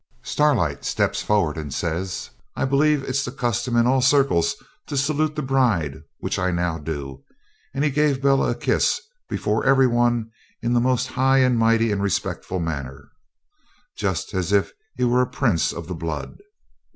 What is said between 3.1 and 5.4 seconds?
the custom in all circles to salute